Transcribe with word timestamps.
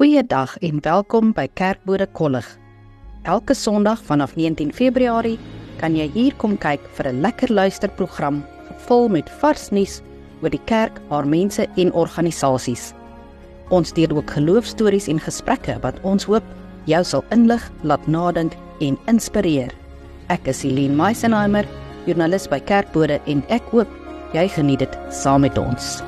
Goeiedag 0.00 0.54
en 0.64 0.78
welkom 0.80 1.34
by 1.36 1.42
Kerkbode 1.52 2.06
Kollig. 2.16 2.46
Elke 3.28 3.52
Sondag 3.52 4.00
vanaf 4.08 4.30
19 4.32 4.70
Februarie 4.72 5.34
kan 5.76 5.92
jy 5.92 6.06
hier 6.14 6.32
kom 6.40 6.54
kyk 6.56 6.80
vir 6.96 7.10
'n 7.10 7.20
lekker 7.20 7.52
luisterprogram 7.52 8.38
vol 8.86 9.10
met 9.12 9.28
vars 9.42 9.68
nuus 9.68 10.00
oor 10.40 10.48
die 10.48 10.64
kerk, 10.64 10.96
haar 11.10 11.28
mense 11.28 11.68
en 11.76 11.92
organisasies. 11.92 12.94
Ons 13.68 13.92
deel 13.92 14.16
ook 14.16 14.30
geloofstories 14.30 15.08
en 15.08 15.20
gesprekke 15.20 15.76
wat 15.82 16.00
ons 16.00 16.24
hoop 16.24 16.44
jou 16.86 17.04
sal 17.04 17.24
inlig, 17.30 17.70
laat 17.82 18.06
nadink 18.08 18.56
en 18.80 18.96
inspireer. 19.06 19.70
Ek 20.30 20.48
is 20.48 20.62
Helene 20.62 20.96
Meisenheimer, 20.96 21.66
joernalis 22.06 22.48
by 22.48 22.60
Kerkbode 22.60 23.20
en 23.26 23.44
ek 23.50 23.62
hoop 23.70 23.88
jy 24.32 24.48
geniet 24.48 24.78
dit 24.78 24.98
saam 25.10 25.42
met 25.42 25.58
ons. 25.58 26.00